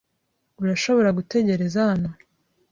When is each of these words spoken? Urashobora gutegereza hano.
Urashobora 0.61 1.09
gutegereza 1.17 1.79
hano. 1.89 2.09